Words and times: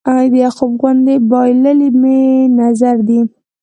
د 0.05 0.07
یعقوب 0.43 0.71
غوندې 0.81 1.15
بایللی 1.29 1.89
مې 2.01 2.19
نظر 2.59 2.95
دی 3.07 3.19